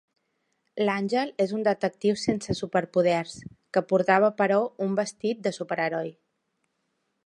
[0.87, 3.37] L'Àngel és un detectiu sense superpoders
[3.77, 6.13] que portava, però, un vestit de superheroi.